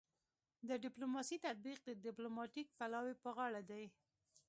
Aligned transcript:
د 0.69 0.69
ډیپلوماسي 0.83 1.37
تطبیق 1.45 1.79
د 1.83 1.89
ډیپلوماتیک 2.05 2.67
پلاوي 2.79 3.15
په 3.23 3.29
غاړه 3.35 3.61
دی 3.69 3.85